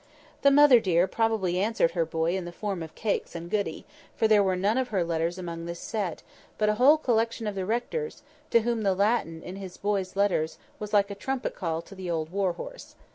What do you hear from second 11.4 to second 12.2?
to the